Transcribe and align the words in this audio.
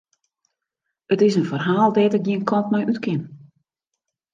It 1.11 1.21
is 1.27 1.35
in 1.39 1.47
ferhaal 1.49 1.89
dêr't 1.95 2.17
ik 2.19 2.25
gjin 2.25 2.47
kant 2.49 2.67
mei 2.71 2.87
út 2.91 2.99
kin. 3.05 3.21